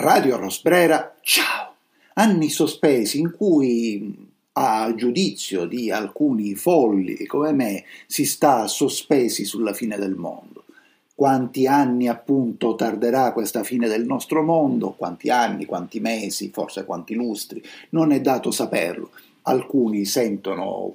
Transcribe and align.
Radio 0.00 0.36
Rosbrera, 0.36 1.16
ciao! 1.22 1.74
Anni 2.14 2.50
sospesi 2.50 3.18
in 3.18 3.32
cui, 3.32 4.28
a 4.52 4.94
giudizio 4.94 5.66
di 5.66 5.90
alcuni 5.90 6.54
folli 6.54 7.26
come 7.26 7.50
me, 7.50 7.84
si 8.06 8.24
sta 8.24 8.68
sospesi 8.68 9.44
sulla 9.44 9.72
fine 9.72 9.96
del 9.98 10.14
mondo. 10.14 10.66
Quanti 11.16 11.66
anni 11.66 12.06
appunto 12.06 12.76
tarderà 12.76 13.32
questa 13.32 13.64
fine 13.64 13.88
del 13.88 14.04
nostro 14.04 14.44
mondo? 14.44 14.92
Quanti 14.92 15.30
anni, 15.30 15.64
quanti 15.64 15.98
mesi, 15.98 16.50
forse 16.52 16.84
quanti 16.84 17.14
lustri? 17.14 17.60
Non 17.90 18.12
è 18.12 18.20
dato 18.20 18.52
saperlo. 18.52 19.10
Alcuni 19.42 20.04
sentono, 20.04 20.94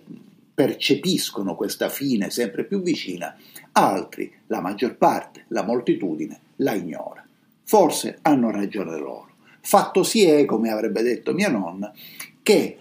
percepiscono 0.54 1.56
questa 1.56 1.90
fine 1.90 2.30
sempre 2.30 2.64
più 2.64 2.82
vicina, 2.82 3.36
altri, 3.74 4.32
la 4.48 4.62
maggior 4.62 4.96
parte, 4.96 5.44
la 5.50 5.64
moltitudine, 5.64 6.40
la 6.58 6.74
ignora. 6.74 7.23
Forse 7.64 8.20
hanno 8.22 8.52
ragione 8.52 8.98
loro. 8.98 9.30
Fatto 9.62 10.04
si 10.04 10.26
è, 10.26 10.46
come 10.46 10.70
avrebbe 10.70 11.02
detto 11.02 11.34
mia 11.34 11.50
nonna, 11.50 11.94
che 12.42 12.78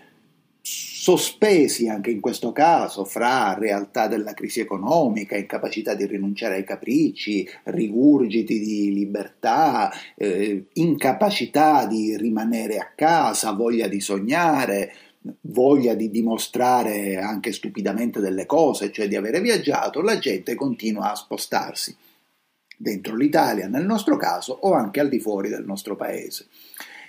sospesi 0.65 1.89
anche 1.89 2.11
in 2.11 2.21
questo 2.21 2.53
caso 2.53 3.05
fra 3.05 3.55
realtà 3.59 4.07
della 4.07 4.35
crisi 4.35 4.61
economica, 4.61 5.37
incapacità 5.37 5.95
di 5.95 6.07
rinunciare 6.07 6.55
ai 6.55 6.65
capricci, 6.65 7.49
rigurgiti 7.65 8.61
di 8.61 8.93
libertà, 8.93 9.93
eh, 10.17 10.67
incapacità 10.75 11.87
di 11.87 12.17
rimanere 12.17 12.79
a 12.79 12.93
casa, 12.95 13.53
voglia 13.53 13.89
di 13.89 14.01
sognare, 14.01 14.93
voglia 15.43 15.95
di 15.95 16.09
dimostrare 16.11 17.17
anche 17.17 17.53
stupidamente 17.53 18.21
delle 18.21 18.47
cose, 18.47 18.93
cioè 18.93 19.09
di 19.09 19.17
avere 19.17 19.41
viaggiato, 19.41 20.03
la 20.03 20.19
gente 20.19 20.55
continua 20.55 21.11
a 21.11 21.17
spostarsi 21.17 21.97
dentro 22.83 23.15
l'Italia 23.15 23.69
nel 23.69 23.87
nostro 23.87 24.17
caso 24.17 24.59
o 24.63 24.73
anche 24.73 25.01
al 25.01 25.09
di 25.09 25.21
fuori 25.21 25.49
del 25.49 25.65
nostro 25.65 25.95
paese. 25.95 26.47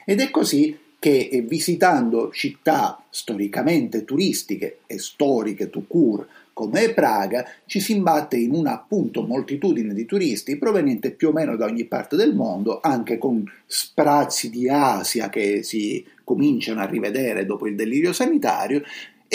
Ed 0.06 0.22
è 0.22 0.30
così 0.30 0.78
che 1.00 1.30
eh, 1.32 1.42
visitando 1.42 2.32
città 2.32 3.04
storicamente 3.10 4.06
turistiche 4.06 4.80
e 4.86 5.00
storiche 5.00 5.70
to 5.70 5.84
cure 5.88 6.28
come 6.54 6.94
Praga, 6.94 7.46
ci 7.66 7.80
si 7.80 7.94
imbatte 7.94 8.38
in 8.38 8.54
una 8.54 8.74
appunto 8.74 9.24
moltitudine 9.24 9.92
di 9.92 10.06
turisti 10.06 10.56
provenienti 10.56 11.10
più 11.10 11.30
o 11.30 11.32
meno 11.32 11.56
da 11.56 11.66
ogni 11.66 11.86
parte 11.86 12.16
del 12.16 12.36
mondo, 12.36 12.80
anche 12.80 13.18
con 13.18 13.44
sprazzi 13.66 14.52
di 14.52 14.70
Asia 14.70 15.30
che 15.30 15.64
si 15.64 16.06
cominciano 16.24 16.82
a 16.82 16.86
rivedere 16.86 17.46
dopo 17.46 17.68
il 17.68 17.76
delirio 17.76 18.14
sanitario, 18.14 18.84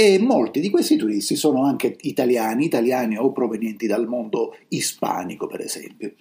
e 0.00 0.16
molti 0.20 0.60
di 0.60 0.70
questi 0.70 0.94
turisti 0.94 1.34
sono 1.34 1.64
anche 1.64 1.96
italiani, 2.02 2.66
italiani 2.66 3.16
o 3.16 3.32
provenienti 3.32 3.88
dal 3.88 4.06
mondo 4.06 4.56
ispanico, 4.68 5.48
per 5.48 5.60
esempio. 5.60 6.12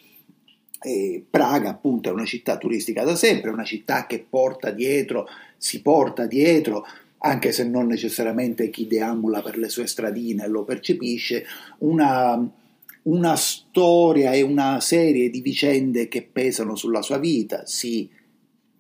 E 0.82 1.24
Praga 1.30 1.70
appunto 1.70 2.10
è 2.10 2.12
una 2.12 2.26
città 2.26 2.58
turistica 2.58 3.04
da 3.04 3.16
sempre, 3.16 3.52
una 3.52 3.64
città 3.64 4.08
che 4.08 4.26
porta 4.28 4.72
dietro, 4.72 5.28
si 5.58 5.84
porta 5.84 6.26
dietro, 6.26 6.88
anche 7.20 7.52
se 7.52 7.66
non 7.66 7.86
necessariamente 7.86 8.72
chi 8.72 8.88
deambula 8.88 9.44
per 9.44 9.60
le 9.60 9.70
sue 9.70 9.86
stradine 9.86 10.48
lo 10.48 10.64
percepisce, 10.64 11.46
una, 11.80 12.50
una 13.04 13.36
storia 13.36 14.32
e 14.32 14.42
una 14.42 14.80
serie 14.80 15.30
di 15.30 15.42
vicende 15.42 16.08
che 16.08 16.24
pesano 16.24 16.76
sulla 16.76 17.04
sua 17.04 17.20
vita. 17.20 17.68
Si, 17.68 18.10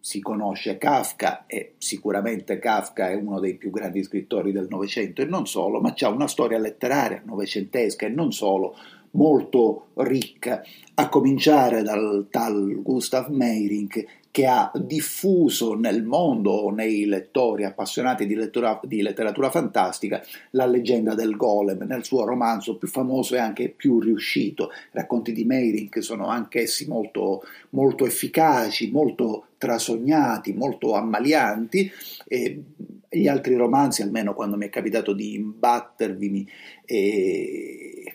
si 0.08 0.22
conosce 0.22 0.77
Kafka 0.77 1.44
e 1.47 1.73
sicuramente 1.80 2.59
Kafka 2.59 3.09
è 3.09 3.13
uno 3.13 3.41
dei 3.41 3.55
più 3.55 3.72
grandi 3.72 4.03
scrittori 4.03 4.53
del 4.53 4.67
Novecento 4.69 5.22
e 5.22 5.25
non 5.25 5.45
solo, 5.45 5.81
ma 5.81 5.91
c'ha 5.94 6.08
una 6.08 6.30
storia 6.30 6.58
letteraria 6.58 7.22
novecentesca 7.25 8.05
e 8.05 8.09
non 8.09 8.31
solo 8.31 8.77
molto 9.11 9.88
ricca, 9.95 10.64
a 10.94 11.09
cominciare 11.09 11.83
dal 11.83 12.27
tal 12.31 12.81
Gustav 12.81 13.27
Meyrink 13.27 14.05
che 14.38 14.45
ha 14.45 14.71
diffuso 14.75 15.73
nel 15.73 16.03
mondo, 16.03 16.69
nei 16.69 17.05
lettori 17.05 17.66
appassionati 17.66 18.27
di, 18.27 18.35
lettura, 18.35 18.80
di, 18.83 19.02
letteratura 19.02 19.49
fantastica, 19.49 20.23
la 20.52 20.67
leggenda 20.67 21.16
del 21.16 21.35
golem 21.35 21.81
nel 21.88 22.03
suo 22.03 22.23
romanzo 22.23 22.77
più 22.77 22.87
famoso 22.87 23.33
e 23.33 23.39
anche 23.39 23.70
più 23.70 23.99
riuscito. 23.99 24.65
I 24.65 24.89
racconti 24.92 25.33
di 25.33 25.43
Meyrink 25.43 26.03
sono 26.03 26.27
anch'essi 26.27 26.87
molto, 26.87 27.42
molto 27.71 28.05
efficaci, 28.05 28.92
molto 28.92 29.48
trasognati, 29.58 30.54
molto 30.54 30.93
ammalianti. 30.93 31.92
E 32.27 32.64
gli 33.09 33.27
altri 33.27 33.55
romanzi, 33.55 34.04
almeno 34.04 34.36
quando 34.36 34.55
mi 34.55 34.67
è 34.67 34.69
capitato 34.69 35.14
di 35.14 35.33
imbattervi, 35.33 36.48
eh, 36.86 38.06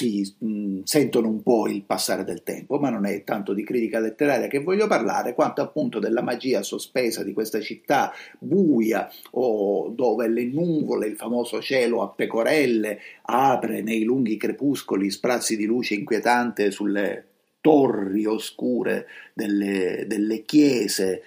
si 0.00 0.34
mh, 0.38 0.46
mm, 0.46 0.80
sentono 0.84 1.28
un 1.28 1.42
po' 1.42 1.68
il 1.68 1.82
passare 1.84 2.24
del 2.24 2.42
tempo, 2.42 2.78
ma 2.78 2.88
non 2.88 3.04
è 3.04 3.22
tanto 3.22 3.52
di 3.52 3.64
critica 3.64 4.00
letteraria 4.00 4.46
che 4.46 4.60
voglio 4.60 4.86
parlare, 4.86 5.34
quanto 5.34 5.60
appunto 5.60 5.98
della 5.98 6.22
magia 6.22 6.62
sospesa 6.62 7.22
di 7.22 7.34
questa 7.34 7.60
città 7.60 8.12
buia 8.38 9.10
o 9.32 9.90
dove 9.90 10.28
le 10.28 10.44
nuvole, 10.44 11.06
il 11.06 11.16
famoso 11.16 11.60
cielo 11.60 12.02
a 12.02 12.08
pecorelle, 12.08 12.98
apre 13.22 13.82
nei 13.82 14.04
lunghi 14.04 14.38
crepuscoli 14.38 15.10
sprazzi 15.10 15.56
di 15.56 15.66
luce 15.66 15.94
inquietante 15.94 16.70
sulle 16.70 17.26
torri 17.60 18.24
oscure 18.24 19.06
delle, 19.34 20.04
delle 20.06 20.44
chiese 20.44 21.22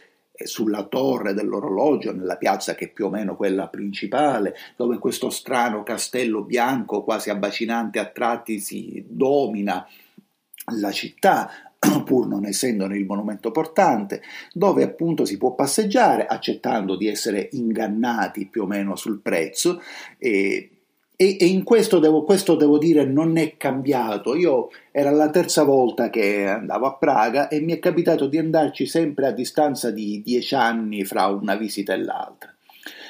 sulla 0.45 0.83
torre 0.83 1.33
dell'orologio, 1.33 2.13
nella 2.13 2.37
piazza 2.37 2.75
che 2.75 2.85
è 2.85 2.91
più 2.91 3.05
o 3.05 3.09
meno 3.09 3.35
quella 3.35 3.67
principale, 3.67 4.55
dove 4.75 4.97
questo 4.97 5.29
strano 5.29 5.83
castello 5.83 6.41
bianco, 6.43 7.03
quasi 7.03 7.29
abbacinante 7.29 7.99
a 7.99 8.05
tratti, 8.05 8.59
si 8.59 9.03
domina 9.07 9.87
la 10.75 10.91
città, 10.91 11.49
pur 12.05 12.27
non 12.27 12.45
essendone 12.45 12.97
il 12.97 13.05
monumento 13.05 13.51
portante, 13.51 14.21
dove 14.53 14.83
appunto 14.83 15.25
si 15.25 15.37
può 15.37 15.53
passeggiare 15.53 16.25
accettando 16.25 16.95
di 16.95 17.07
essere 17.07 17.49
ingannati 17.51 18.47
più 18.47 18.63
o 18.63 18.67
meno 18.67 18.95
sul 18.95 19.19
prezzo 19.19 19.81
e 20.17 20.72
e, 21.15 21.37
e, 21.39 21.45
in 21.45 21.63
questo 21.63 21.99
devo, 21.99 22.23
questo 22.23 22.55
devo 22.55 22.77
dire 22.77 23.05
non 23.05 23.37
è 23.37 23.55
cambiato. 23.55 24.35
Io 24.35 24.69
era 24.91 25.11
la 25.11 25.29
terza 25.29 25.63
volta 25.63 26.09
che 26.09 26.47
andavo 26.47 26.87
a 26.87 26.95
Praga 26.95 27.47
e 27.47 27.61
mi 27.61 27.73
è 27.73 27.79
capitato 27.79 28.27
di 28.27 28.37
andarci 28.37 28.87
sempre 28.87 29.27
a 29.27 29.31
distanza 29.31 29.91
di 29.91 30.21
dieci 30.23 30.55
anni 30.55 31.05
fra 31.05 31.27
una 31.27 31.55
visita 31.55 31.93
e 31.93 32.03
l'altra. 32.03 32.53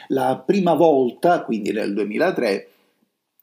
La 0.09 0.41
prima 0.45 0.73
volta, 0.73 1.43
quindi 1.43 1.71
nel 1.71 1.93
2003, 1.93 2.67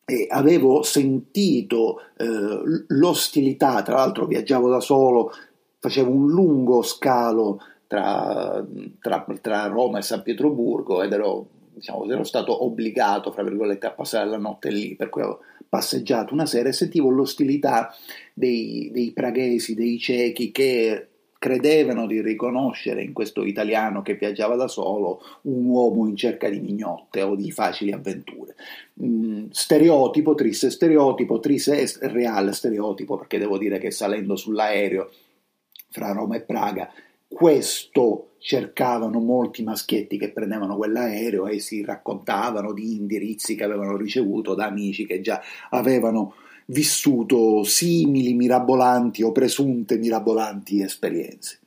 eh, 0.04 0.26
avevo 0.28 0.82
sentito 0.82 2.02
eh, 2.16 2.84
l'ostilità, 2.88 3.80
tra 3.82 3.96
l'altro 3.96 4.26
viaggiavo 4.26 4.68
da 4.68 4.80
solo, 4.80 5.32
facevo 5.78 6.10
un 6.10 6.28
lungo 6.28 6.82
scalo 6.82 7.62
tra, 7.86 8.62
tra, 9.00 9.26
tra 9.40 9.66
Roma 9.66 9.98
e 9.98 10.02
San 10.02 10.22
Pietroburgo 10.22 11.02
ed 11.02 11.12
ero 11.12 11.46
diciamo, 11.80 12.04
ero 12.10 12.24
stato 12.24 12.64
obbligato, 12.64 13.32
fra 13.32 13.42
virgolette, 13.42 13.86
a 13.86 13.92
passare 13.92 14.28
la 14.28 14.36
notte 14.36 14.70
lì, 14.70 14.94
per 14.94 15.08
cui 15.08 15.22
ho 15.22 15.40
passeggiato 15.68 16.34
una 16.34 16.46
sera 16.46 16.68
e 16.68 16.72
sentivo 16.72 17.08
l'ostilità 17.08 17.94
dei, 18.34 18.90
dei 18.92 19.12
praghesi, 19.12 19.74
dei 19.74 19.98
cechi 19.98 20.52
che 20.52 21.06
credevano 21.38 22.06
di 22.06 22.20
riconoscere 22.20 23.02
in 23.02 23.14
questo 23.14 23.44
italiano 23.44 24.02
che 24.02 24.14
viaggiava 24.14 24.56
da 24.56 24.68
solo 24.68 25.22
un 25.42 25.64
uomo 25.64 26.06
in 26.06 26.14
cerca 26.14 26.50
di 26.50 26.60
mignotte 26.60 27.22
o 27.22 27.34
di 27.34 27.50
facili 27.50 27.92
avventure. 27.92 28.54
Mm, 29.02 29.46
stereotipo, 29.50 30.34
triste 30.34 30.68
stereotipo, 30.68 31.40
triste 31.40 31.80
e 31.80 32.08
reale 32.08 32.52
stereotipo, 32.52 33.16
perché 33.16 33.38
devo 33.38 33.56
dire 33.56 33.78
che 33.78 33.90
salendo 33.90 34.36
sull'aereo 34.36 35.10
fra 35.88 36.12
Roma 36.12 36.36
e 36.36 36.42
Praga 36.42 36.92
questo 37.26 38.29
cercavano 38.40 39.20
molti 39.20 39.62
maschietti 39.62 40.16
che 40.16 40.30
prendevano 40.30 40.76
quell'aereo 40.76 41.46
e 41.46 41.60
si 41.60 41.84
raccontavano 41.84 42.72
di 42.72 42.96
indirizzi 42.96 43.54
che 43.54 43.64
avevano 43.64 43.96
ricevuto 43.96 44.54
da 44.54 44.66
amici 44.66 45.06
che 45.06 45.20
già 45.20 45.40
avevano 45.68 46.34
vissuto 46.66 47.62
simili 47.64 48.32
mirabolanti 48.32 49.22
o 49.22 49.30
presunte 49.30 49.98
mirabolanti 49.98 50.82
esperienze. 50.82 51.58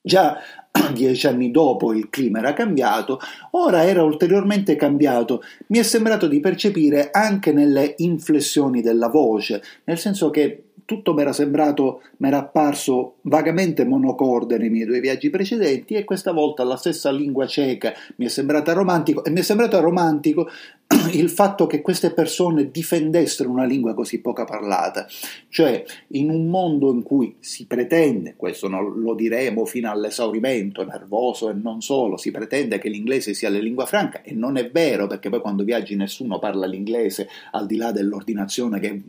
Già 0.00 0.38
dieci 0.92 1.26
anni 1.26 1.50
dopo 1.50 1.92
il 1.92 2.08
clima 2.10 2.38
era 2.38 2.52
cambiato, 2.52 3.18
ora 3.52 3.84
era 3.84 4.02
ulteriormente 4.02 4.76
cambiato. 4.76 5.42
Mi 5.68 5.78
è 5.78 5.82
sembrato 5.82 6.28
di 6.28 6.40
percepire 6.40 7.10
anche 7.10 7.52
nelle 7.52 7.94
inflessioni 7.98 8.80
della 8.80 9.08
voce, 9.08 9.62
nel 9.84 9.98
senso 9.98 10.30
che 10.30 10.63
tutto 10.84 11.14
mi 11.14 11.22
era 11.22 11.32
sembrato, 11.32 12.02
mi 12.18 12.28
era 12.28 12.38
apparso 12.38 13.16
vagamente 13.22 13.84
monocorde 13.84 14.58
nei 14.58 14.70
miei 14.70 14.86
due 14.86 15.00
viaggi 15.00 15.30
precedenti 15.30 15.94
e 15.94 16.04
questa 16.04 16.32
volta 16.32 16.64
la 16.64 16.76
stessa 16.76 17.10
lingua 17.10 17.46
ceca 17.46 17.92
mi 18.16 18.26
è 18.26 18.28
sembrata 18.28 18.72
romantico 18.72 19.24
e 19.24 19.30
mi 19.30 19.40
è 19.40 19.42
sembrato 19.42 19.80
romantico 19.80 20.48
il 21.12 21.30
fatto 21.30 21.66
che 21.66 21.80
queste 21.80 22.12
persone 22.12 22.70
difendessero 22.70 23.48
una 23.48 23.64
lingua 23.64 23.94
così 23.94 24.20
poca 24.20 24.44
parlata, 24.44 25.06
cioè 25.48 25.84
in 26.08 26.30
un 26.30 26.48
mondo 26.48 26.92
in 26.92 27.02
cui 27.02 27.36
si 27.40 27.66
pretende, 27.66 28.34
questo 28.36 28.68
lo 28.68 29.14
diremo 29.14 29.64
fino 29.64 29.90
all'esaurimento 29.90 30.84
nervoso 30.84 31.48
e 31.48 31.54
non 31.54 31.80
solo, 31.80 32.16
si 32.16 32.30
pretende 32.30 32.78
che 32.78 32.88
l'inglese 32.88 33.34
sia 33.34 33.48
la 33.50 33.58
lingua 33.58 33.86
franca 33.86 34.22
e 34.22 34.34
non 34.34 34.56
è 34.56 34.70
vero 34.70 35.06
perché 35.06 35.30
poi 35.30 35.40
quando 35.40 35.64
viaggi 35.64 35.96
nessuno 35.96 36.38
parla 36.38 36.66
l'inglese 36.66 37.28
al 37.52 37.66
di 37.66 37.76
là 37.76 37.90
dell'ordinazione 37.90 38.78
che, 38.78 39.02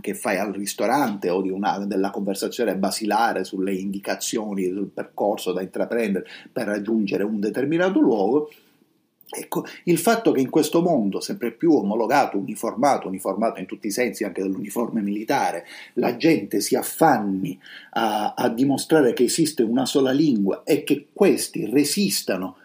che 0.00 0.14
fai 0.14 0.38
al 0.38 0.52
ristorante 0.52 1.28
o 1.28 1.42
una, 1.42 1.84
della 1.86 2.10
conversazione 2.10 2.76
basilare 2.76 3.44
sulle 3.44 3.74
indicazioni 3.74 4.64
sul 4.64 4.90
percorso 4.92 5.52
da 5.52 5.60
intraprendere 5.60 6.26
per 6.52 6.66
raggiungere 6.66 7.24
un 7.24 7.40
determinato 7.40 8.00
luogo 8.00 8.50
Ecco, 9.32 9.64
il 9.84 9.98
fatto 9.98 10.32
che 10.32 10.40
in 10.40 10.50
questo 10.50 10.82
mondo 10.82 11.20
sempre 11.20 11.52
più 11.52 11.72
omologato, 11.72 12.36
uniformato, 12.36 13.06
uniformato 13.06 13.60
in 13.60 13.66
tutti 13.66 13.86
i 13.86 13.92
sensi 13.92 14.24
anche 14.24 14.42
dell'uniforme 14.42 15.02
militare, 15.02 15.66
la 15.94 16.16
gente 16.16 16.60
si 16.60 16.74
affanni 16.74 17.58
a, 17.90 18.34
a 18.36 18.48
dimostrare 18.48 19.12
che 19.12 19.24
esiste 19.24 19.62
una 19.62 19.86
sola 19.86 20.10
lingua 20.10 20.62
e 20.64 20.82
che 20.82 21.08
questi 21.12 21.66
resistano 21.66 22.56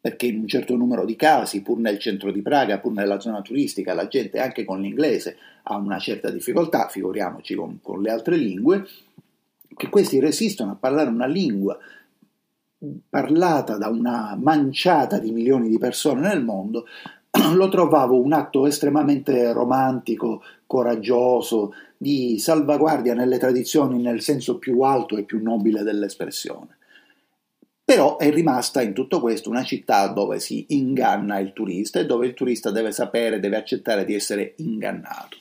perché 0.00 0.26
in 0.26 0.40
un 0.40 0.46
certo 0.46 0.76
numero 0.76 1.06
di 1.06 1.16
casi, 1.16 1.62
pur 1.62 1.78
nel 1.78 1.98
centro 1.98 2.30
di 2.30 2.42
Praga, 2.42 2.78
pur 2.78 2.92
nella 2.92 3.18
zona 3.18 3.40
turistica, 3.40 3.94
la 3.94 4.06
gente 4.06 4.38
anche 4.38 4.62
con 4.62 4.82
l'inglese 4.82 5.36
ha 5.62 5.76
una 5.76 5.98
certa 5.98 6.30
difficoltà, 6.30 6.88
figuriamoci 6.88 7.54
con, 7.54 7.78
con 7.82 8.02
le 8.02 8.10
altre 8.10 8.36
lingue, 8.36 8.86
che 9.74 9.88
questi 9.88 10.20
resistono 10.20 10.72
a 10.72 10.76
parlare 10.78 11.08
una 11.08 11.26
lingua 11.26 11.78
parlata 13.08 13.76
da 13.76 13.88
una 13.88 14.36
manciata 14.40 15.18
di 15.18 15.32
milioni 15.32 15.68
di 15.68 15.78
persone 15.78 16.20
nel 16.20 16.42
mondo, 16.42 16.86
lo 17.54 17.68
trovavo 17.68 18.20
un 18.20 18.32
atto 18.32 18.66
estremamente 18.66 19.52
romantico, 19.52 20.42
coraggioso, 20.66 21.72
di 21.96 22.38
salvaguardia 22.38 23.14
nelle 23.14 23.38
tradizioni 23.38 24.00
nel 24.00 24.20
senso 24.20 24.58
più 24.58 24.80
alto 24.82 25.16
e 25.16 25.24
più 25.24 25.42
nobile 25.42 25.82
dell'espressione. 25.82 26.76
Però 27.84 28.16
è 28.16 28.30
rimasta 28.30 28.80
in 28.80 28.94
tutto 28.94 29.20
questo 29.20 29.50
una 29.50 29.62
città 29.62 30.08
dove 30.08 30.40
si 30.40 30.64
inganna 30.68 31.38
il 31.38 31.52
turista 31.52 32.00
e 32.00 32.06
dove 32.06 32.26
il 32.26 32.34
turista 32.34 32.70
deve 32.70 32.92
sapere, 32.92 33.40
deve 33.40 33.56
accettare 33.56 34.04
di 34.04 34.14
essere 34.14 34.54
ingannato. 34.56 35.36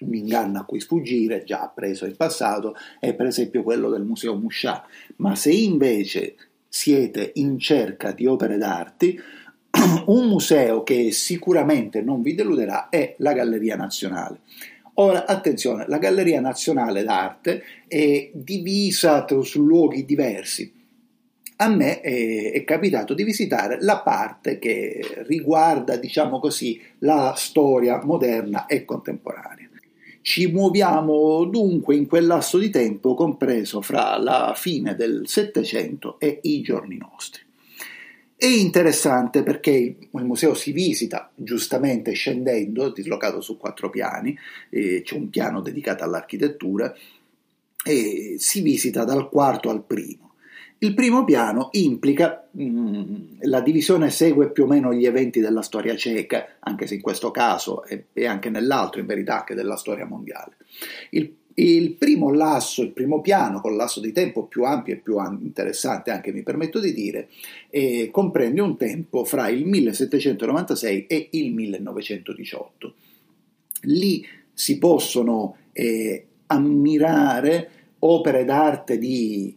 Un 0.00 0.14
inganno 0.14 0.58
a 0.58 0.64
cui 0.64 0.80
sfuggire, 0.80 1.44
già 1.44 1.62
appreso 1.62 2.04
in 2.06 2.16
passato, 2.16 2.74
è 2.98 3.14
per 3.14 3.26
esempio 3.26 3.62
quello 3.62 3.90
del 3.90 4.02
Museo 4.02 4.34
Muscià. 4.34 4.84
Ma 5.16 5.36
se 5.36 5.52
invece 5.52 6.34
siete 6.74 7.32
in 7.34 7.58
cerca 7.58 8.12
di 8.12 8.24
opere 8.24 8.56
d'arte, 8.56 9.14
un 10.06 10.26
museo 10.26 10.82
che 10.82 11.12
sicuramente 11.12 12.00
non 12.00 12.22
vi 12.22 12.34
deluderà 12.34 12.88
è 12.88 13.14
la 13.18 13.34
Galleria 13.34 13.76
Nazionale. 13.76 14.40
Ora, 14.94 15.26
attenzione, 15.26 15.84
la 15.86 15.98
Galleria 15.98 16.40
Nazionale 16.40 17.04
d'Arte 17.04 17.62
è 17.86 18.30
divisa 18.32 19.26
su 19.42 19.62
luoghi 19.62 20.06
diversi. 20.06 20.72
A 21.56 21.68
me 21.68 22.00
è, 22.00 22.52
è, 22.52 22.64
capitato 22.64 23.12
di 23.12 23.22
visitare 23.22 23.76
la 23.82 24.00
parte 24.00 24.58
che 24.58 25.24
riguarda, 25.26 25.96
diciamo 25.96 26.40
così, 26.40 26.80
la 27.00 27.34
storia 27.36 28.02
moderna 28.02 28.64
e 28.64 28.86
contemporanea. 28.86 29.68
Ci 30.22 30.46
muoviamo 30.46 31.44
dunque 31.44 31.96
in 31.96 32.06
quel 32.06 32.26
lasso 32.26 32.56
di 32.56 32.70
tempo 32.70 33.14
compreso 33.14 33.82
fra 33.82 34.16
la 34.18 34.54
fine 34.56 34.94
del 34.94 35.22
Settecento 35.26 36.18
e 36.20 36.38
i 36.42 36.62
giorni 36.62 36.96
nostri. 36.96 37.42
È 38.36 38.46
interessante 38.46 39.42
perché 39.42 39.70
il 39.72 40.24
museo 40.24 40.54
si 40.54 40.72
visita 40.72 41.30
giustamente 41.34 42.12
scendendo, 42.12 42.90
dislocato 42.90 43.40
su 43.40 43.56
quattro 43.56 43.90
piani, 43.90 44.36
eh, 44.70 45.02
c'è 45.04 45.16
un 45.16 45.28
piano 45.28 45.60
dedicato 45.60 46.04
all'architettura, 46.04 46.94
e 47.84 48.36
si 48.38 48.60
visita 48.60 49.04
dal 49.04 49.28
quarto 49.28 49.70
al 49.70 49.84
primo. 49.84 50.31
Il 50.82 50.94
primo 50.94 51.22
piano 51.22 51.68
implica, 51.72 52.48
mm, 52.60 53.14
la 53.42 53.60
divisione 53.60 54.10
segue 54.10 54.50
più 54.50 54.64
o 54.64 54.66
meno 54.66 54.92
gli 54.92 55.06
eventi 55.06 55.38
della 55.38 55.62
storia 55.62 55.94
ceca, 55.94 56.56
anche 56.58 56.88
se 56.88 56.96
in 56.96 57.00
questo 57.00 57.30
caso 57.30 57.84
e 57.84 58.26
anche 58.26 58.50
nell'altro 58.50 58.98
in 58.98 59.06
verità 59.06 59.44
che 59.44 59.54
della 59.54 59.76
storia 59.76 60.06
mondiale. 60.06 60.56
Il, 61.10 61.32
il, 61.54 61.92
primo 61.92 62.32
lasso, 62.32 62.82
il 62.82 62.90
primo 62.90 63.20
piano, 63.20 63.60
con 63.60 63.76
lasso 63.76 64.00
di 64.00 64.10
tempo 64.10 64.42
più 64.46 64.64
ampio 64.64 64.94
e 64.94 64.96
più 64.96 65.22
interessante, 65.40 66.10
anche 66.10 66.32
mi 66.32 66.42
permetto 66.42 66.80
di 66.80 66.92
dire, 66.92 67.28
eh, 67.70 68.08
comprende 68.10 68.60
un 68.60 68.76
tempo 68.76 69.24
fra 69.24 69.48
il 69.48 69.64
1796 69.64 71.06
e 71.06 71.28
il 71.30 71.54
1918. 71.54 72.94
Lì 73.82 74.26
si 74.52 74.78
possono 74.78 75.58
eh, 75.70 76.26
ammirare 76.46 77.70
opere 78.00 78.44
d'arte 78.44 78.98
di, 78.98 79.56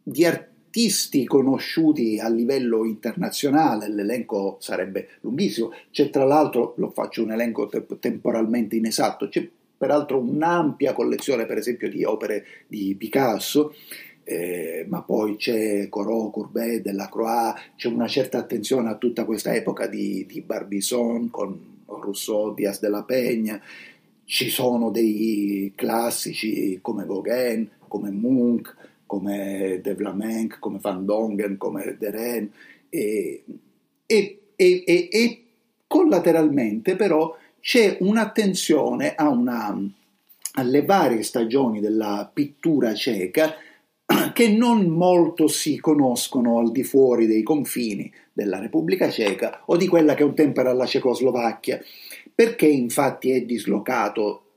di 0.00 0.24
artisti 0.24 0.48
artisti 0.70 1.26
conosciuti 1.26 2.20
a 2.20 2.28
livello 2.28 2.84
internazionale, 2.84 3.88
l'elenco 3.88 4.56
sarebbe 4.60 5.08
lunghissimo, 5.22 5.72
c'è 5.90 6.10
tra 6.10 6.24
l'altro, 6.24 6.74
lo 6.76 6.90
faccio 6.90 7.24
un 7.24 7.32
elenco 7.32 7.66
te- 7.66 7.84
temporalmente 7.98 8.76
inesatto, 8.76 9.28
c'è 9.28 9.46
peraltro 9.76 10.20
un'ampia 10.20 10.92
collezione 10.92 11.44
per 11.44 11.58
esempio 11.58 11.90
di 11.90 12.04
opere 12.04 12.44
di 12.68 12.94
Picasso, 12.96 13.74
eh, 14.22 14.86
ma 14.88 15.02
poi 15.02 15.34
c'è 15.34 15.88
Corot, 15.88 16.30
Courbet, 16.30 16.82
Delacroix, 16.82 17.52
c'è 17.74 17.88
una 17.88 18.06
certa 18.06 18.38
attenzione 18.38 18.90
a 18.90 18.96
tutta 18.96 19.24
questa 19.24 19.52
epoca 19.52 19.88
di, 19.88 20.24
di 20.24 20.40
Barbizon 20.40 21.30
con 21.30 21.78
Rousseau, 21.86 22.54
Diaz 22.54 22.78
de 22.78 22.88
la 22.88 23.04
Peña, 23.04 23.60
ci 24.24 24.48
sono 24.48 24.90
dei 24.90 25.72
classici 25.74 26.78
come 26.80 27.04
Gauguin, 27.06 27.68
come 27.88 28.10
Munch, 28.10 28.76
come 29.10 29.80
De 29.82 29.96
Vlamenck, 29.96 30.60
come 30.60 30.78
Van 30.80 31.04
Dongen, 31.04 31.56
come 31.56 31.96
Deren 31.98 32.48
e, 32.88 33.42
e, 34.06 34.38
e, 34.54 34.84
e, 35.10 35.42
collateralmente 35.88 36.94
però 36.94 37.36
c'è 37.58 37.96
un'attenzione 37.98 39.16
una, 39.18 39.76
alle 40.52 40.84
varie 40.84 41.24
stagioni 41.24 41.80
della 41.80 42.30
pittura 42.32 42.94
ceca 42.94 43.52
che 44.32 44.48
non 44.48 44.86
molto 44.86 45.48
si 45.48 45.80
conoscono 45.80 46.60
al 46.60 46.70
di 46.70 46.84
fuori 46.84 47.26
dei 47.26 47.42
confini 47.42 48.12
della 48.32 48.60
Repubblica 48.60 49.10
Ceca 49.10 49.62
o 49.66 49.76
di 49.76 49.88
quella 49.88 50.14
che 50.14 50.22
un 50.22 50.36
tempo 50.36 50.60
era 50.60 50.72
la 50.72 50.86
Cecoslovacchia, 50.86 51.80
perché 52.32 52.68
infatti 52.68 53.32
è 53.32 53.42
dislocato 53.42 54.49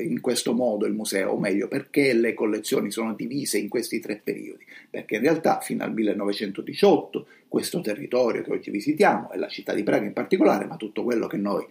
in 0.00 0.20
questo 0.20 0.54
modo 0.54 0.86
il 0.86 0.94
museo, 0.94 1.32
o 1.32 1.38
meglio 1.38 1.68
perché 1.68 2.12
le 2.12 2.34
collezioni 2.34 2.90
sono 2.90 3.14
divise 3.14 3.58
in 3.58 3.68
questi 3.68 4.00
tre 4.00 4.20
periodi, 4.22 4.64
perché 4.88 5.16
in 5.16 5.22
realtà 5.22 5.60
fino 5.60 5.84
al 5.84 5.92
1918 5.92 7.26
questo 7.48 7.80
territorio 7.80 8.42
che 8.42 8.52
oggi 8.52 8.70
visitiamo, 8.70 9.32
e 9.32 9.38
la 9.38 9.48
città 9.48 9.74
di 9.74 9.82
Praga 9.82 10.06
in 10.06 10.12
particolare, 10.12 10.66
ma 10.66 10.76
tutto 10.76 11.02
quello 11.02 11.26
che 11.26 11.36
noi 11.36 11.66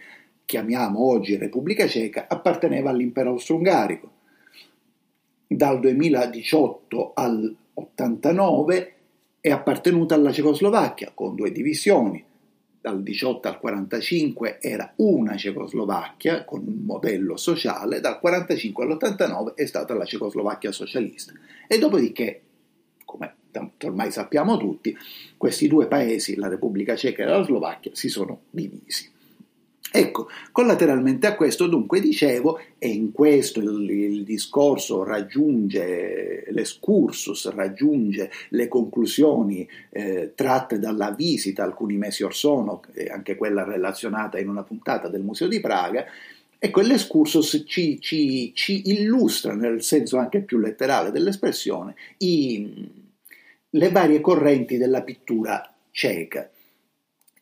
chiamiamo 0.46 1.00
oggi 1.00 1.38
Repubblica 1.38 1.88
Ceca, 1.88 2.26
apparteneva 2.28 2.90
all'impero 2.90 3.30
austro-ungarico. 3.30 4.12
Dal 5.48 5.80
2018 5.80 7.12
al 7.14 7.56
89 7.74 8.94
è 9.40 9.52
appartenuta 9.52 10.16
alla 10.16 10.32
Cecoslovacchia 10.32 11.12
con 11.14 11.36
due 11.36 11.52
divisioni, 11.52 12.24
dal 12.90 13.04
18 13.04 13.48
al 13.48 13.60
45 13.60 14.60
era 14.60 14.92
una 14.98 15.38
Cecoslovacchia 15.38 16.44
con 16.44 16.64
un 16.66 16.84
modello 16.86 17.38
sociale, 17.38 18.00
dal 18.00 18.20
45 18.20 18.84
all'89 18.84 19.54
è 19.56 19.66
stata 19.66 19.94
la 19.94 20.06
Cecoslovacchia 20.06 20.72
socialista. 20.72 21.34
E 21.68 21.78
dopodiché, 21.78 22.42
come 23.06 23.36
ormai 23.84 24.12
sappiamo 24.12 24.58
tutti, 24.58 24.96
questi 25.38 25.68
due 25.68 25.88
paesi, 25.88 26.36
la 26.36 26.48
Repubblica 26.48 26.96
Ceca 26.96 27.24
e 27.24 27.26
la 27.26 27.44
Slovacchia, 27.44 27.92
si 27.94 28.10
sono 28.10 28.42
divisi. 28.50 29.10
Ecco, 29.92 30.28
collateralmente 30.52 31.26
a 31.26 31.36
questo 31.36 31.66
dunque 31.66 32.00
dicevo, 32.00 32.60
e 32.78 32.90
in 32.90 33.12
questo 33.12 33.60
il, 33.60 33.90
il, 33.90 34.24
discorso 34.24 35.04
raggiunge 35.04 36.46
l'escursus, 36.50 37.50
raggiunge 37.50 38.30
le 38.50 38.68
conclusioni 38.68 39.68
eh, 39.90 40.34
tratte 40.36 40.78
dalla 40.78 41.10
visita 41.12 41.64
alcuni 41.64 41.98
mesi 41.98 42.24
or 42.24 42.36
sono, 42.36 42.82
anche 43.10 43.36
quella 43.36 43.64
relazionata 43.64 44.38
in 44.38 44.48
una 44.48 44.64
puntata 44.64 45.08
del 45.08 45.22
Museo 45.22 45.48
di 45.48 45.60
Praga, 45.60 46.06
Ecco, 46.62 46.82
l'escursus 46.82 47.64
ci, 47.66 48.02
ci, 48.02 48.52
ci, 48.54 48.90
illustra, 48.92 49.54
nel 49.54 49.82
senso 49.82 50.18
anche 50.18 50.42
più 50.42 50.60
letterale 50.60 51.10
dell'espressione, 51.10 51.96
i, 52.18 52.92
le 53.70 53.90
varie 53.92 54.20
correnti 54.20 54.76
della 54.76 55.02
pittura 55.02 55.74
ceca. 55.90 56.50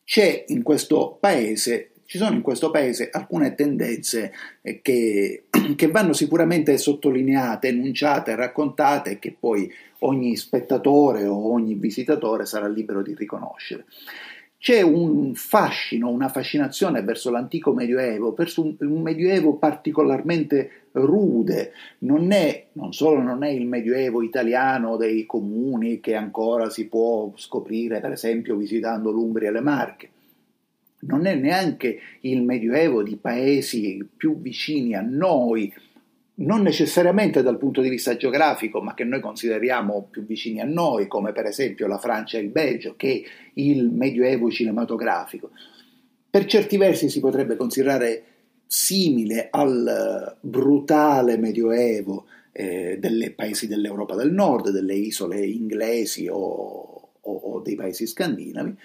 C'è 0.04 0.44
in 0.48 0.62
questo 0.62 1.16
paese 1.18 1.90
ci 2.08 2.16
sono 2.16 2.34
in 2.34 2.40
questo 2.40 2.70
paese 2.70 3.10
alcune 3.12 3.54
tendenze 3.54 4.32
eh, 4.62 4.80
che, 4.80 5.44
che 5.76 5.90
vanno 5.90 6.14
sicuramente 6.14 6.78
sottolineate, 6.78 7.68
enunciate, 7.68 8.34
raccontate 8.34 9.10
e 9.10 9.18
che 9.18 9.36
poi 9.38 9.70
ogni 9.98 10.34
spettatore 10.34 11.26
o 11.26 11.52
ogni 11.52 11.74
visitatore 11.74 12.46
sarà 12.46 12.66
libero 12.66 13.02
di 13.02 13.14
riconoscere. 13.14 13.84
c'è 14.56 14.80
un 14.80 15.34
fascino, 15.34 16.08
una 16.08 16.30
fascinazione 16.30 17.02
verso 17.02 17.30
l'antico 17.30 17.74
medioevo, 17.74 18.32
verso 18.32 18.62
un, 18.62 19.02
medioevo 19.02 19.56
particolarmente 19.56 20.84
rude. 20.92 21.72
Non, 21.98 22.32
è, 22.32 22.68
non 22.72 22.94
solo 22.94 23.20
non 23.20 23.44
è 23.44 23.50
il 23.50 23.66
medioevo 23.66 24.22
italiano 24.22 24.96
dei 24.96 25.26
comuni 25.26 26.00
che 26.00 26.14
ancora 26.14 26.70
si 26.70 26.86
può 26.86 27.30
scoprire, 27.36 28.00
per 28.00 28.12
esempio, 28.12 28.56
visitando 28.56 29.10
l'Umbria 29.10 29.50
e 29.50 29.52
le 29.52 29.60
Marche, 29.60 30.10
non 31.00 31.26
è 31.26 31.34
neanche 31.34 32.00
il 32.20 32.42
medioevo 32.42 33.02
di 33.02 33.16
paesi 33.16 34.06
più 34.16 34.40
vicini 34.40 34.94
a 34.94 35.00
noi, 35.00 35.72
non 36.40 36.62
necessariamente 36.62 37.42
dal 37.42 37.58
punto 37.58 37.80
di 37.80 37.88
vista 37.88 38.16
geografico, 38.16 38.80
ma 38.80 38.94
che 38.94 39.04
noi 39.04 39.20
consideriamo 39.20 40.08
più 40.10 40.24
vicini 40.24 40.60
a 40.60 40.64
noi, 40.64 41.06
come 41.06 41.32
per 41.32 41.46
esempio 41.46 41.86
la 41.86 41.98
Francia 41.98 42.38
e 42.38 42.42
il 42.42 42.48
Belgio, 42.48 42.94
che 42.96 43.24
il 43.54 43.90
medioevo 43.90 44.50
cinematografico. 44.50 45.50
Per 46.30 46.44
certi 46.44 46.76
versi 46.76 47.08
si 47.08 47.20
potrebbe 47.20 47.56
considerare 47.56 48.22
simile 48.66 49.48
al 49.50 50.36
brutale 50.40 51.38
medioevo 51.38 52.26
eh, 52.52 52.98
dei 53.00 53.30
paesi 53.30 53.66
dell'Europa 53.66 54.14
del 54.14 54.32
Nord, 54.32 54.70
delle 54.70 54.94
isole 54.94 55.44
inglesi 55.44 56.28
o, 56.28 56.36
o, 56.36 57.32
o 57.32 57.60
dei 57.60 57.74
paesi 57.74 58.06
scandinavi, 58.06 58.76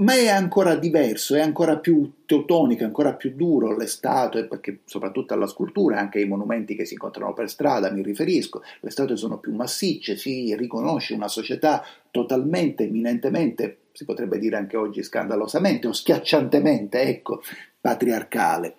ma 0.00 0.14
è 0.14 0.28
ancora 0.28 0.76
diverso, 0.76 1.34
è 1.34 1.40
ancora 1.40 1.78
più 1.78 2.24
teutonico, 2.24 2.82
è 2.82 2.86
ancora 2.86 3.14
più 3.14 3.34
duro 3.34 3.76
le 3.76 3.86
statue, 3.86 4.46
perché 4.46 4.80
soprattutto 4.84 5.34
alla 5.34 5.46
scultura, 5.46 5.98
anche 5.98 6.18
ai 6.18 6.26
monumenti 6.26 6.74
che 6.74 6.86
si 6.86 6.94
incontrano 6.94 7.34
per 7.34 7.50
strada, 7.50 7.90
mi 7.90 8.02
riferisco, 8.02 8.62
le 8.80 8.90
statue 8.90 9.16
sono 9.16 9.38
più 9.38 9.54
massicce, 9.54 10.16
si 10.16 10.54
riconosce 10.56 11.14
una 11.14 11.28
società 11.28 11.84
totalmente, 12.10 12.84
eminentemente, 12.84 13.78
si 13.92 14.04
potrebbe 14.04 14.38
dire 14.38 14.56
anche 14.56 14.76
oggi 14.76 15.02
scandalosamente 15.02 15.86
o 15.86 15.92
schiacciantemente, 15.92 17.00
ecco, 17.02 17.42
patriarcale. 17.78 18.76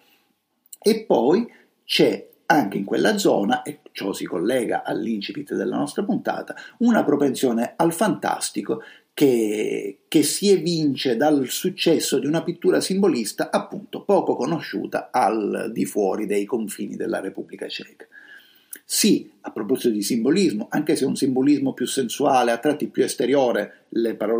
E 0.81 1.03
poi 1.05 1.47
c'è 1.85 2.29
anche 2.47 2.77
in 2.77 2.83
quella 2.83 3.17
zona, 3.17 3.61
e 3.61 3.79
ciò 3.91 4.11
si 4.11 4.25
collega 4.25 4.83
all'incipit 4.83 5.53
della 5.53 5.77
nostra 5.77 6.03
puntata, 6.03 6.55
una 6.79 7.03
propensione 7.03 7.73
al 7.75 7.93
fantastico 7.93 8.81
che, 9.21 9.99
che, 10.07 10.23
si 10.23 10.49
evince 10.49 11.15
dal 11.15 11.47
successo 11.47 12.17
di 12.17 12.25
una 12.25 12.41
pittura 12.41 12.81
simbolista 12.81 13.51
appunto 13.51 14.01
poco 14.01 14.35
conosciuta 14.35 15.09
al 15.11 15.69
di 15.71 15.85
fuori 15.85 16.25
dei 16.25 16.43
confini 16.43 16.95
della 16.95 17.19
Repubblica 17.19 17.67
Ceca. 17.67 18.07
Sì, 18.83 19.31
a 19.41 19.51
proposito 19.51 19.89
di 19.93 20.01
simbolismo, 20.01 20.65
anche 20.71 20.95
se 20.95 21.03
è 21.03 21.07
un 21.07 21.15
simbolismo 21.15 21.73
più 21.73 21.85
sensuale, 21.85 22.49
a 22.49 22.57
tratti 22.57 22.87
più 22.87 23.03
esteriore, 23.03 23.85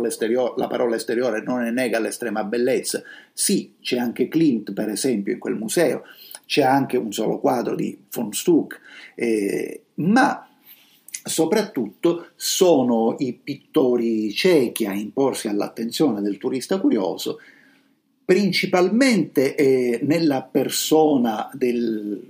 esterior- 0.04 0.58
la 0.58 0.66
parola 0.66 0.96
esteriore 0.96 1.44
non 1.44 1.60
ne 1.60 1.70
nega 1.70 2.00
l'estrema 2.00 2.42
bellezza. 2.42 3.04
Sì, 3.32 3.74
c'è 3.80 3.98
anche 3.98 4.26
Klimt, 4.26 4.72
per 4.72 4.88
esempio, 4.88 5.32
in 5.32 5.38
quel 5.38 5.54
museo, 5.54 6.02
c'è 6.44 6.62
anche 6.62 6.96
un 6.96 7.12
solo 7.12 7.38
quadro 7.38 7.76
di 7.76 7.96
von 8.10 8.32
Stuck, 8.32 8.80
eh, 9.14 9.82
ma 9.94 10.51
soprattutto 11.24 12.28
sono 12.34 13.16
i 13.18 13.32
pittori 13.32 14.32
ciechi 14.32 14.86
a 14.86 14.92
imporsi 14.92 15.48
all'attenzione 15.48 16.20
del 16.20 16.38
turista 16.38 16.80
curioso, 16.80 17.38
principalmente 18.24 19.54
eh, 19.54 20.00
nella 20.02 20.42
persona 20.42 21.50
del, 21.52 22.20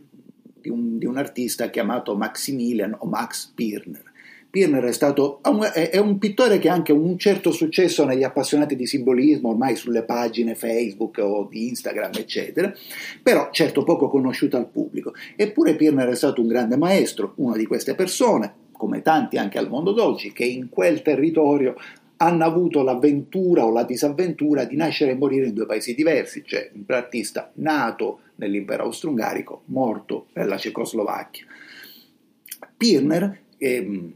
di, 0.60 0.68
un, 0.68 0.98
di, 0.98 1.06
un, 1.06 1.16
artista 1.16 1.70
chiamato 1.70 2.16
Maximilian 2.16 2.94
o 2.98 3.06
Max 3.06 3.50
Pirner. 3.54 4.10
Pirner 4.50 4.84
è, 4.84 4.92
stato, 4.92 5.40
è 5.72 5.96
un 5.96 6.18
pittore 6.18 6.58
che 6.58 6.68
ha 6.68 6.74
anche 6.74 6.92
un 6.92 7.16
certo 7.16 7.52
successo 7.52 8.04
negli 8.04 8.22
appassionati 8.22 8.76
di 8.76 8.86
simbolismo, 8.86 9.48
ormai 9.48 9.76
sulle 9.76 10.02
pagine 10.02 10.54
Facebook 10.54 11.16
o 11.22 11.48
di 11.50 11.68
Instagram, 11.68 12.10
eccetera, 12.18 12.70
però 13.22 13.48
certo 13.50 13.82
poco 13.82 14.10
conosciuto 14.10 14.58
al 14.58 14.68
pubblico. 14.68 15.14
Eppure 15.36 15.74
Pirner 15.74 16.08
è 16.08 16.14
stato 16.14 16.42
un 16.42 16.48
grande 16.48 16.76
maestro, 16.76 17.32
una 17.36 17.56
di 17.56 17.64
queste 17.64 17.94
persone, 17.94 18.61
come 18.82 19.00
tanti 19.00 19.36
anche 19.36 19.58
al 19.58 19.68
mondo 19.68 19.92
d'oggi, 19.92 20.32
che 20.32 20.44
in 20.44 20.68
quel 20.68 21.02
territorio 21.02 21.76
hanno 22.16 22.44
avuto 22.44 22.82
l'avventura 22.82 23.64
o 23.64 23.70
la 23.70 23.84
disavventura 23.84 24.64
di 24.64 24.74
nascere 24.74 25.12
e 25.12 25.14
morire 25.14 25.46
in 25.46 25.54
due 25.54 25.66
paesi 25.66 25.94
diversi, 25.94 26.42
cioè 26.44 26.68
un 26.74 26.82
artista 26.88 27.52
nato 27.54 28.22
nell'impero 28.36 28.82
austro-ungarico, 28.82 29.62
morto 29.66 30.26
nella 30.32 30.56
Cecoslovacchia. 30.56 31.46
Pirner, 32.76 33.38
ehm, 33.56 34.14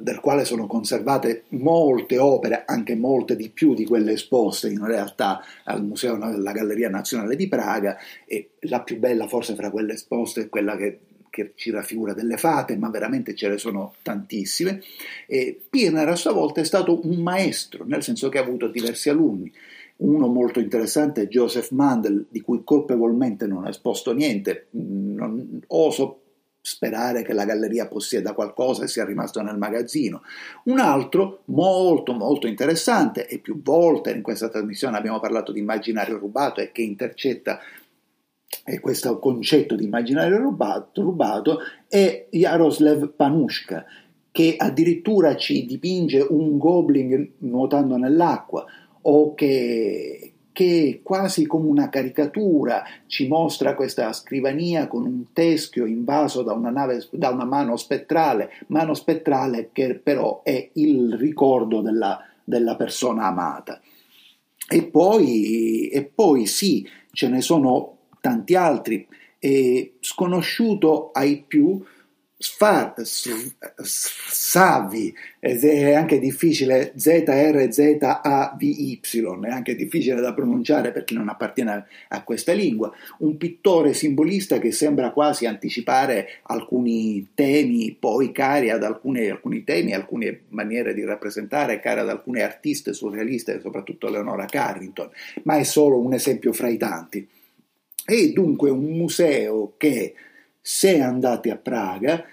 del 0.00 0.20
quale 0.20 0.46
sono 0.46 0.66
conservate 0.66 1.44
molte 1.48 2.16
opere, 2.16 2.64
anche 2.64 2.96
molte 2.96 3.36
di 3.36 3.50
più 3.50 3.74
di 3.74 3.84
quelle 3.84 4.12
esposte 4.12 4.70
in 4.70 4.82
realtà 4.82 5.42
al 5.64 5.84
Museo 5.84 6.16
della 6.16 6.52
Galleria 6.52 6.88
Nazionale 6.88 7.36
di 7.36 7.48
Praga, 7.48 7.98
e 8.24 8.52
la 8.60 8.80
più 8.80 8.98
bella 8.98 9.28
forse 9.28 9.54
fra 9.54 9.70
quelle 9.70 9.92
esposte 9.92 10.40
è 10.40 10.48
quella 10.48 10.74
che 10.74 11.00
che 11.38 11.52
ci 11.54 11.70
raffigura 11.70 12.14
delle 12.14 12.36
fate, 12.36 12.76
ma 12.76 12.90
veramente 12.90 13.34
ce 13.36 13.48
ne 13.48 13.58
sono 13.58 13.94
tantissime. 14.02 14.82
E 15.26 15.60
Pirner 15.70 16.08
a 16.08 16.16
sua 16.16 16.32
volta 16.32 16.60
è 16.60 16.64
stato 16.64 17.06
un 17.06 17.22
maestro, 17.22 17.84
nel 17.86 18.02
senso 18.02 18.28
che 18.28 18.38
ha 18.38 18.42
avuto 18.42 18.66
diversi 18.66 19.08
alunni. 19.08 19.52
Uno 19.98 20.26
molto 20.26 20.58
interessante 20.58 21.22
è 21.22 21.28
Joseph 21.28 21.70
Mandel, 21.70 22.26
di 22.28 22.40
cui 22.40 22.62
colpevolmente 22.64 23.46
non 23.46 23.64
ha 23.64 23.68
esposto 23.68 24.12
niente. 24.12 24.66
Non 24.70 25.60
oso 25.68 26.22
sperare 26.60 27.22
che 27.22 27.32
la 27.32 27.44
galleria 27.44 27.86
possieda 27.86 28.32
qualcosa 28.32 28.84
e 28.84 28.88
sia 28.88 29.04
rimasto 29.04 29.40
nel 29.40 29.56
magazzino. 29.56 30.22
Un 30.64 30.80
altro 30.80 31.42
molto 31.46 32.12
molto 32.12 32.46
interessante 32.46 33.26
e 33.26 33.38
più 33.38 33.62
volte 33.62 34.10
in 34.10 34.22
questa 34.22 34.48
trasmissione 34.48 34.96
abbiamo 34.96 35.20
parlato 35.20 35.52
di 35.52 35.60
immaginario 35.60 36.18
rubato 36.18 36.60
e 36.60 36.72
che 36.72 36.82
intercetta 36.82 37.60
e 38.64 38.80
questo 38.80 39.18
concetto 39.18 39.74
di 39.74 39.84
immaginario 39.84 40.38
rubato, 40.38 41.02
rubato 41.02 41.58
è 41.86 42.26
Jaroslav 42.30 43.12
Panushka, 43.14 43.84
che 44.30 44.54
addirittura 44.56 45.36
ci 45.36 45.66
dipinge 45.66 46.20
un 46.20 46.58
goblin 46.58 47.32
nuotando 47.38 47.96
nell'acqua 47.96 48.64
o 49.02 49.34
che, 49.34 50.32
che 50.52 51.00
quasi 51.02 51.46
come 51.46 51.68
una 51.68 51.88
caricatura 51.88 52.84
ci 53.06 53.26
mostra 53.26 53.74
questa 53.74 54.12
scrivania 54.12 54.86
con 54.86 55.04
un 55.04 55.32
teschio 55.32 55.86
invaso 55.86 56.42
da 56.42 56.52
una, 56.52 56.70
nave, 56.70 57.06
da 57.12 57.30
una 57.30 57.44
mano 57.44 57.76
spettrale, 57.76 58.50
mano 58.68 58.94
spettrale 58.94 59.70
che 59.72 59.94
però 59.94 60.42
è 60.42 60.70
il 60.74 61.14
ricordo 61.14 61.80
della, 61.80 62.20
della 62.44 62.76
persona 62.76 63.26
amata. 63.26 63.80
E 64.70 64.84
poi, 64.84 65.88
e 65.88 66.04
poi 66.04 66.44
sì, 66.46 66.86
ce 67.12 67.28
ne 67.28 67.40
sono 67.40 67.97
tanti 68.20 68.54
altri, 68.54 69.06
e 69.38 69.94
sconosciuto 70.00 71.10
ai 71.12 71.44
più, 71.46 71.82
Sfar, 72.40 72.94
Savi, 73.02 75.12
è 75.40 75.92
anche 75.92 76.20
difficile, 76.20 76.92
Z-R-Z-A-V-Y, 76.94 79.00
è 79.42 79.50
anche 79.50 79.74
difficile 79.74 80.20
da 80.20 80.32
pronunciare 80.32 80.92
per 80.92 81.02
chi 81.02 81.14
non 81.14 81.28
appartiene 81.28 81.86
a 82.06 82.22
questa 82.22 82.52
lingua, 82.52 82.92
un 83.18 83.36
pittore 83.36 83.92
simbolista 83.92 84.60
che 84.60 84.70
sembra 84.70 85.10
quasi 85.10 85.46
anticipare 85.46 86.38
alcuni 86.42 87.30
temi 87.34 87.96
poi 87.98 88.30
cari 88.30 88.70
ad 88.70 88.84
alcune, 88.84 89.30
alcuni 89.30 89.64
temi, 89.64 89.92
alcune 89.92 90.42
maniere 90.50 90.94
di 90.94 91.02
rappresentare, 91.02 91.80
cari 91.80 91.98
ad 91.98 92.08
alcune 92.08 92.42
artiste 92.42 92.92
surrealiste, 92.92 93.60
soprattutto 93.60 94.08
Leonora 94.08 94.44
Carrington, 94.44 95.10
ma 95.42 95.56
è 95.56 95.64
solo 95.64 95.98
un 95.98 96.12
esempio 96.12 96.52
fra 96.52 96.68
i 96.68 96.76
tanti. 96.76 97.28
È 98.08 98.28
dunque 98.30 98.70
un 98.70 98.96
museo 98.96 99.74
che, 99.76 100.14
se 100.62 100.98
andate 100.98 101.50
a 101.50 101.56
Praga, 101.56 102.24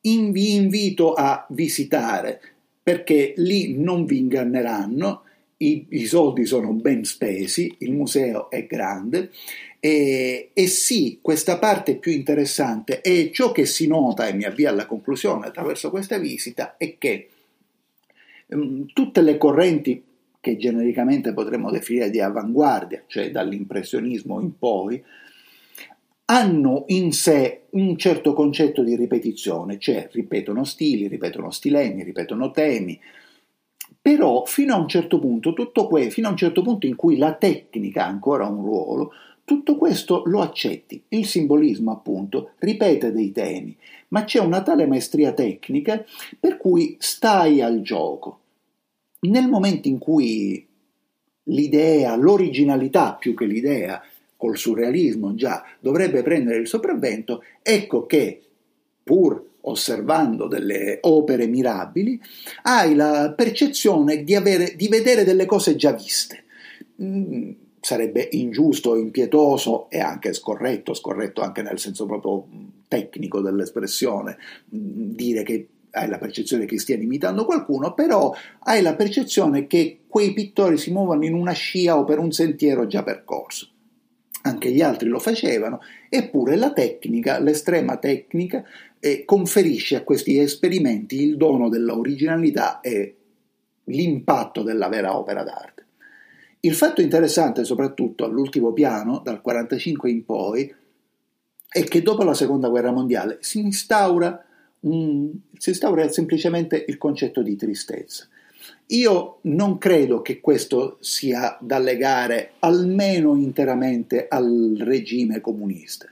vi 0.00 0.54
invito 0.54 1.12
a 1.12 1.46
visitare 1.50 2.40
perché 2.82 3.32
lì 3.36 3.78
non 3.78 4.04
vi 4.04 4.18
inganneranno, 4.18 5.22
i, 5.58 5.86
i 5.90 6.06
soldi 6.06 6.44
sono 6.44 6.72
ben 6.72 7.04
spesi, 7.04 7.72
il 7.78 7.92
museo 7.92 8.50
è 8.50 8.66
grande 8.66 9.30
e, 9.78 10.50
e, 10.52 10.66
sì, 10.66 11.20
questa 11.22 11.56
parte 11.56 11.98
più 11.98 12.10
interessante 12.10 13.00
e 13.00 13.30
ciò 13.32 13.52
che 13.52 13.64
si 13.64 13.86
nota, 13.86 14.26
e 14.26 14.32
mi 14.32 14.42
avvio 14.42 14.70
alla 14.70 14.86
conclusione 14.86 15.46
attraverso 15.46 15.90
questa 15.90 16.18
visita, 16.18 16.76
è 16.76 16.98
che 16.98 17.28
um, 18.46 18.86
tutte 18.92 19.20
le 19.20 19.38
correnti 19.38 20.02
che 20.42 20.56
genericamente 20.56 21.32
potremmo 21.32 21.70
definire 21.70 22.10
di 22.10 22.18
avanguardia, 22.18 23.04
cioè 23.06 23.30
dall'impressionismo 23.30 24.40
in 24.40 24.58
poi, 24.58 25.00
hanno 26.24 26.82
in 26.88 27.12
sé 27.12 27.66
un 27.70 27.96
certo 27.96 28.32
concetto 28.32 28.82
di 28.82 28.96
ripetizione, 28.96 29.78
cioè 29.78 30.08
ripetono 30.10 30.64
stili, 30.64 31.06
ripetono 31.06 31.52
stilemi, 31.52 32.02
ripetono 32.02 32.50
temi, 32.50 32.98
però 34.00 34.44
fino 34.44 34.74
a 34.74 34.78
un 34.78 34.88
certo 34.88 35.20
punto, 35.20 35.52
tutto 35.52 35.86
que- 35.86 36.10
fino 36.10 36.26
a 36.26 36.32
un 36.32 36.36
certo 36.36 36.62
punto 36.62 36.86
in 36.86 36.96
cui 36.96 37.18
la 37.18 37.34
tecnica 37.34 38.04
ha 38.04 38.08
ancora 38.08 38.44
un 38.44 38.64
ruolo, 38.64 39.12
tutto 39.44 39.76
questo 39.76 40.24
lo 40.26 40.40
accetti. 40.40 41.04
Il 41.10 41.24
simbolismo, 41.24 41.92
appunto, 41.92 42.50
ripete 42.58 43.12
dei 43.12 43.30
temi, 43.30 43.76
ma 44.08 44.24
c'è 44.24 44.40
una 44.40 44.62
tale 44.62 44.88
maestria 44.88 45.32
tecnica 45.32 46.04
per 46.40 46.56
cui 46.56 46.96
stai 46.98 47.60
al 47.60 47.80
gioco. 47.82 48.40
Nel 49.24 49.48
momento 49.48 49.86
in 49.86 49.98
cui 49.98 50.66
l'idea, 51.44 52.16
l'originalità 52.16 53.14
più 53.14 53.34
che 53.34 53.44
l'idea, 53.44 54.02
col 54.36 54.56
surrealismo 54.56 55.36
già, 55.36 55.64
dovrebbe 55.78 56.22
prendere 56.22 56.58
il 56.58 56.66
sopravvento, 56.66 57.44
ecco 57.62 58.04
che, 58.06 58.42
pur 59.04 59.50
osservando 59.60 60.48
delle 60.48 60.98
opere 61.02 61.46
mirabili, 61.46 62.20
hai 62.62 62.96
la 62.96 63.32
percezione 63.36 64.24
di, 64.24 64.34
avere, 64.34 64.74
di 64.74 64.88
vedere 64.88 65.22
delle 65.22 65.46
cose 65.46 65.76
già 65.76 65.92
viste. 65.92 66.42
Mm, 67.00 67.50
sarebbe 67.80 68.28
ingiusto, 68.32 68.96
impietoso 68.96 69.88
e 69.88 70.00
anche 70.00 70.32
scorretto, 70.32 70.94
scorretto 70.94 71.42
anche 71.42 71.62
nel 71.62 71.78
senso 71.78 72.06
proprio 72.06 72.44
tecnico 72.88 73.40
dell'espressione, 73.40 74.36
mm, 74.74 75.14
dire 75.14 75.44
che 75.44 75.68
hai 75.92 76.08
la 76.08 76.18
percezione 76.18 76.64
che 76.64 76.78
stiano 76.78 77.02
imitando 77.02 77.44
qualcuno, 77.44 77.94
però 77.94 78.34
hai 78.60 78.82
la 78.82 78.94
percezione 78.94 79.66
che 79.66 80.00
quei 80.06 80.32
pittori 80.32 80.76
si 80.78 80.90
muovono 80.90 81.24
in 81.24 81.34
una 81.34 81.52
scia 81.52 81.98
o 81.98 82.04
per 82.04 82.18
un 82.18 82.32
sentiero 82.32 82.86
già 82.86 83.02
percorso. 83.02 83.68
Anche 84.42 84.70
gli 84.70 84.80
altri 84.80 85.08
lo 85.08 85.18
facevano, 85.18 85.80
eppure 86.08 86.56
la 86.56 86.72
tecnica, 86.72 87.38
l'estrema 87.38 87.96
tecnica, 87.98 88.64
eh, 88.98 89.24
conferisce 89.24 89.96
a 89.96 90.02
questi 90.02 90.38
esperimenti 90.38 91.22
il 91.22 91.36
dono 91.36 91.68
dell'originalità 91.68 92.80
e 92.80 93.16
l'impatto 93.84 94.62
della 94.62 94.88
vera 94.88 95.16
opera 95.16 95.42
d'arte. 95.42 95.86
Il 96.60 96.74
fatto 96.74 97.00
interessante, 97.00 97.64
soprattutto 97.64 98.24
all'ultimo 98.24 98.72
piano, 98.72 99.20
dal 99.22 99.40
1945 99.44 100.10
in 100.10 100.24
poi, 100.24 100.74
è 101.68 101.84
che 101.84 102.02
dopo 102.02 102.22
la 102.22 102.34
seconda 102.34 102.68
guerra 102.68 102.92
mondiale 102.92 103.38
si 103.40 103.58
instaura, 103.60 104.44
un, 104.82 105.30
si 105.56 105.70
instaura 105.70 106.08
semplicemente 106.08 106.84
il 106.86 106.98
concetto 106.98 107.42
di 107.42 107.56
tristezza. 107.56 108.26
Io 108.88 109.38
non 109.42 109.78
credo 109.78 110.22
che 110.22 110.40
questo 110.40 110.98
sia 111.00 111.56
da 111.60 111.78
legare 111.78 112.52
almeno 112.60 113.34
interamente 113.36 114.26
al 114.28 114.76
regime 114.78 115.40
comunista. 115.40 116.06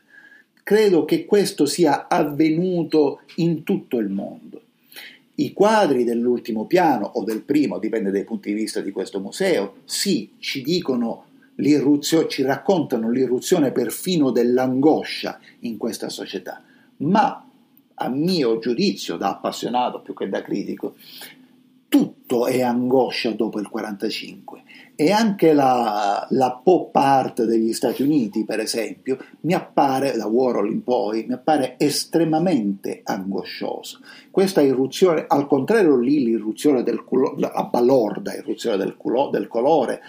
Credo 0.62 1.04
che 1.04 1.24
questo 1.24 1.66
sia 1.66 2.08
avvenuto 2.08 3.20
in 3.36 3.64
tutto 3.64 3.98
il 3.98 4.08
mondo. 4.08 4.62
I 5.36 5.52
quadri 5.52 6.04
dell'ultimo 6.04 6.66
piano 6.66 7.10
o 7.14 7.24
del 7.24 7.42
primo, 7.42 7.78
dipende 7.78 8.10
dai 8.10 8.24
punti 8.24 8.50
di 8.50 8.60
vista 8.60 8.80
di 8.80 8.90
questo 8.90 9.20
museo, 9.20 9.76
sì, 9.84 10.32
ci 10.38 10.62
dicono 10.62 11.24
l'irruzione, 11.56 12.28
ci 12.28 12.42
raccontano 12.42 13.10
l'irruzione 13.10 13.72
perfino 13.72 14.30
dell'angoscia 14.30 15.40
in 15.60 15.76
questa 15.76 16.08
società, 16.08 16.62
ma 16.98 17.49
a 18.02 18.08
mio 18.08 18.58
giudizio 18.58 19.16
da 19.16 19.30
appassionato 19.30 20.00
più 20.00 20.14
che 20.14 20.28
da 20.28 20.42
critico, 20.42 20.94
tutto 21.88 22.46
è 22.46 22.62
angoscia 22.62 23.32
dopo 23.32 23.58
il 23.58 23.68
45 23.68 24.62
e 24.94 25.10
anche 25.10 25.52
la, 25.52 26.26
la, 26.30 26.60
pop 26.62 26.94
art 26.94 27.44
degli 27.44 27.72
Stati 27.72 28.02
Uniti, 28.02 28.44
per 28.44 28.60
esempio, 28.60 29.18
mi 29.40 29.54
appare, 29.54 30.16
da 30.16 30.26
Warhol 30.26 30.70
in 30.70 30.82
poi, 30.84 31.24
mi 31.26 31.34
appare 31.34 31.74
estremamente 31.78 33.00
angosciosa. 33.02 33.98
Questa 34.30 34.60
irruzione, 34.60 35.24
al 35.26 35.46
contrario 35.46 35.96
lì 35.96 36.22
l'irruzione 36.22 36.82
del 36.82 37.02
culo, 37.02 37.34
la 37.38 37.68
balorda 37.70 38.34
irruzione 38.34 38.76
del, 38.76 38.96
culo, 38.96 39.28
del 39.30 39.48
colore, 39.48 40.00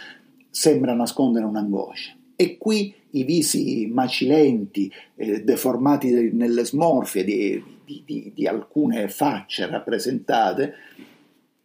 sembra 0.49 0.93
nascondere 0.93 1.45
un'angoscia. 1.45 2.13
E 2.41 2.57
qui 2.57 2.91
i 3.11 3.23
visi 3.23 3.85
macilenti, 3.85 4.91
eh, 5.15 5.43
deformati 5.43 6.31
nelle 6.33 6.65
smorfie 6.65 7.23
di, 7.23 7.63
di, 7.85 8.01
di, 8.03 8.31
di 8.33 8.47
alcune 8.47 9.09
facce 9.09 9.67
rappresentate, 9.67 10.73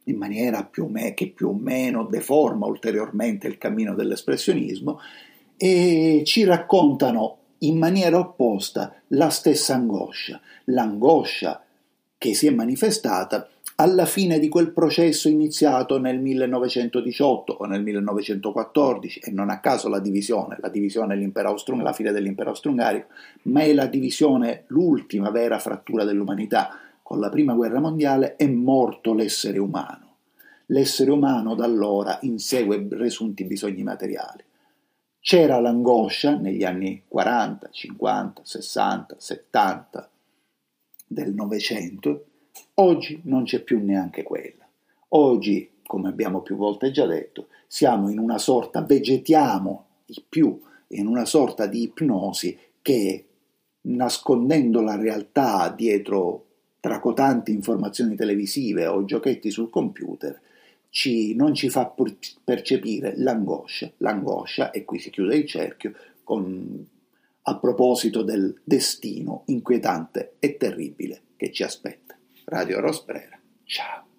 in 0.04 0.16
maniera 0.18 0.64
più 0.64 0.84
me, 0.84 1.14
che 1.14 1.28
più 1.28 1.48
o 1.48 1.54
meno 1.54 2.04
deforma 2.04 2.66
ulteriormente 2.66 3.46
il 3.46 3.56
cammino 3.56 3.94
dell'espressionismo, 3.94 5.00
e 5.56 6.20
ci 6.26 6.44
raccontano 6.44 7.38
in 7.60 7.78
maniera 7.78 8.18
opposta 8.18 9.00
la 9.08 9.30
stessa 9.30 9.76
angoscia, 9.76 10.38
l'angoscia 10.64 11.64
che 12.18 12.34
si 12.34 12.48
è 12.48 12.50
manifestata 12.50 13.48
alla 13.78 14.06
fine 14.06 14.38
di 14.38 14.48
quel 14.48 14.72
processo 14.72 15.28
iniziato 15.28 15.98
nel 15.98 16.18
1918 16.18 17.52
o 17.52 17.64
nel 17.66 17.82
1914, 17.82 19.20
e 19.20 19.30
non 19.30 19.50
a 19.50 19.60
caso 19.60 19.88
la 19.88 20.00
divisione, 20.00 20.56
la 20.60 20.70
divisione 20.70 21.14
dell'impero 21.14 21.48
austro 21.48 21.76
la 21.76 21.92
fine 21.92 22.10
dell'impero 22.10 22.50
austro-ungarico, 22.50 23.08
ma 23.42 23.60
è 23.60 23.74
la 23.74 23.86
divisione, 23.86 24.64
l'ultima 24.68 25.30
vera 25.30 25.58
frattura 25.58 26.04
dell'umanità, 26.04 26.70
con 27.02 27.20
la 27.20 27.28
prima 27.28 27.52
guerra 27.52 27.78
mondiale 27.78 28.36
è 28.36 28.46
morto 28.46 29.12
l'essere 29.12 29.58
umano. 29.58 30.04
L'essere 30.66 31.10
umano 31.10 31.54
da 31.54 31.64
allora 31.64 32.18
insegue 32.22 32.80
presunti 32.82 33.44
bisogni 33.44 33.82
materiali. 33.82 34.42
C'era 35.20 35.60
l'angoscia 35.60 36.34
negli 36.34 36.64
anni 36.64 37.02
40, 37.06 37.68
50, 37.70 38.40
60, 38.42 39.16
70 39.18 40.10
del 41.06 41.34
Novecento, 41.34 42.25
oggi 42.74 43.20
non 43.24 43.44
c'è 43.44 43.60
più 43.60 43.82
neanche 43.82 44.22
quella. 44.22 44.66
Oggi, 45.10 45.70
come 45.86 46.08
abbiamo 46.08 46.40
più 46.40 46.56
volte 46.56 46.90
già 46.90 47.06
detto, 47.06 47.48
siamo 47.66 48.08
in 48.10 48.18
una 48.18 48.38
sorta, 48.38 48.82
vegetiamo 48.82 49.84
più 50.28 50.60
in 50.88 51.06
una 51.06 51.24
sorta 51.24 51.66
di 51.66 51.82
ipnosi 51.82 52.56
che, 52.82 53.24
nascondendo 53.82 54.80
la 54.80 54.96
realtà 54.96 55.72
dietro 55.76 56.44
tracotanti 56.80 57.50
informazioni 57.50 58.14
televisive 58.14 58.86
o 58.86 59.04
giochetti 59.04 59.50
sul 59.50 59.70
computer, 59.70 60.40
ci, 60.88 61.34
non 61.34 61.52
ci 61.54 61.68
fa 61.68 61.92
percepire 62.44 63.14
l'angoscia. 63.16 63.90
L'angoscia, 63.98 64.70
e 64.70 64.84
qui 64.84 64.98
si 64.98 65.10
chiude 65.10 65.36
il 65.36 65.46
cerchio, 65.46 65.94
con, 66.22 66.86
a 67.42 67.58
proposito 67.58 68.22
del 68.22 68.58
destino 68.62 69.42
inquietante 69.46 70.34
e 70.38 70.56
terribile 70.56 71.22
che 71.36 71.52
ci 71.52 71.62
aspetta. 71.62 72.15
Radio 72.46 72.80
Rosbrera, 72.80 73.38
ciao. 73.64 74.15